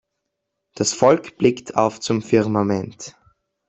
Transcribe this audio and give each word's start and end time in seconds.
Das 0.73 0.95
Volk 0.95 1.37
blickt 1.37 1.75
auf 1.75 1.99
zum 1.99 2.23
Firmament. 2.23 3.15